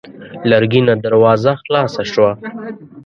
لرګينه 0.49 0.93
دروازه 1.05 1.51
خلاصه 1.63 2.03
شوه. 2.11 2.31